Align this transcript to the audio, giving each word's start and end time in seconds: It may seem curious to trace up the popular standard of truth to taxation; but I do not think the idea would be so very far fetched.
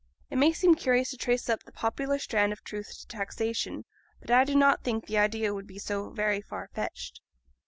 It 0.31 0.37
may 0.39 0.51
seem 0.51 0.73
curious 0.73 1.11
to 1.11 1.15
trace 1.17 1.47
up 1.47 1.61
the 1.61 1.71
popular 1.71 2.17
standard 2.17 2.53
of 2.53 2.63
truth 2.63 2.89
to 3.01 3.07
taxation; 3.07 3.85
but 4.19 4.31
I 4.31 4.45
do 4.45 4.55
not 4.55 4.81
think 4.83 5.05
the 5.05 5.19
idea 5.19 5.53
would 5.53 5.67
be 5.67 5.77
so 5.77 6.09
very 6.09 6.41
far 6.41 6.71
fetched. 6.73 7.21